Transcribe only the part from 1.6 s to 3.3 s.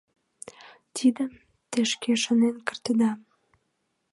те шке шынен кертыда.